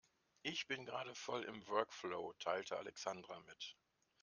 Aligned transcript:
Ich 0.41 0.65
bin 0.65 0.87
gerade 0.87 1.13
voll 1.13 1.43
im 1.43 1.67
Workflow, 1.67 2.33
teilte 2.39 2.75
Alexandra 2.79 3.39
mit. 3.41 3.75